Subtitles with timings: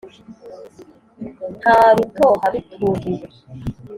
[1.57, 3.27] Nta rutoha rutuhiwe